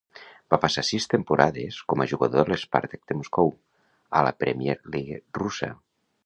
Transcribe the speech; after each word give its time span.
Va 0.51 0.57
passar 0.61 0.83
sis 0.85 1.05
temporades 1.11 1.77
com 1.93 2.01
a 2.03 2.07
jugador 2.13 2.47
de 2.49 2.53
l'Spartak 2.55 3.03
de 3.11 3.19
Moscou 3.19 3.53
a 4.21 4.25
la 4.29 4.33
Premier 4.45 4.77
League 4.97 5.21
russa. 5.43 5.71